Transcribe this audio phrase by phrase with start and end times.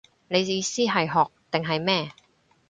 [0.29, 2.11] 你意思係學定係咩